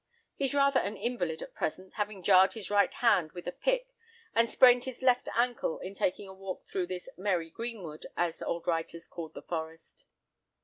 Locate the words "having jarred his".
1.93-2.71